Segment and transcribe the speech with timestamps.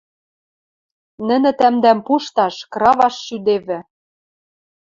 [1.27, 3.79] Нӹнӹ тӓмдӓм пушташ, краваш шӱдевӹ...